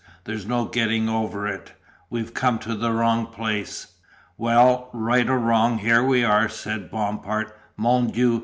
There's 0.23 0.47
no 0.47 0.65
getting 0.65 1.07
over 1.07 1.47
it. 1.47 1.73
We've 2.09 2.33
come 2.33 2.57
to 2.57 2.73
the 2.73 2.91
wrong 2.91 3.27
place." 3.27 3.97
"Well, 4.35 4.89
right 4.93 5.29
or 5.29 5.37
wrong, 5.37 5.77
here 5.77 6.03
we 6.03 6.23
are," 6.23 6.49
said 6.49 6.89
Bompard 6.89 7.51
"Mon 7.77 8.07
Dieu! 8.07 8.39